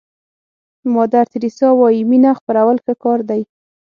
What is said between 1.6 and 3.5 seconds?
وایي مینه خپرول ښه کار دی.